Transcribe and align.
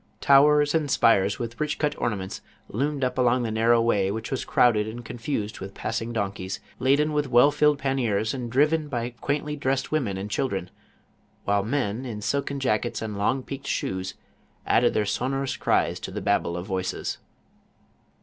Towers 0.19 0.73
and 0.73 0.89
spires 0.89 1.37
with 1.37 1.61
rich 1.61 1.77
cut 1.77 1.95
ornaments 1.99 2.41
loomed 2.69 3.03
up 3.03 3.19
along 3.19 3.43
the 3.43 3.51
narrow 3.51 3.79
way 3.79 4.09
which 4.09 4.31
was 4.31 4.43
crowded 4.43 4.87
and 4.87 5.05
con 5.05 5.19
fused 5.19 5.59
with 5.59 5.75
passing 5.75 6.11
donkeys, 6.11 6.59
laden 6.79 7.13
with 7.13 7.29
well 7.29 7.51
filled 7.51 7.77
pan 7.77 7.97
niers 7.97 8.33
and 8.33 8.51
driven 8.51 8.87
by 8.87 9.11
quaintly 9.21 9.55
dressed 9.55 9.91
women 9.91 10.17
and 10.17 10.31
chil 10.31 10.47
dren, 10.47 10.71
while 11.43 11.61
men, 11.61 12.03
in 12.03 12.19
silken 12.19 12.59
jackets 12.59 12.99
and 12.99 13.15
long 13.15 13.43
peaked 13.43 13.67
shoes, 13.67 14.15
added 14.65 14.95
their 14.95 15.05
sonorous 15.05 15.55
cries 15.55 15.99
to 15.99 16.09
the 16.09 16.19
Babel 16.19 16.57
of 16.57 16.65
voices. 16.65 17.19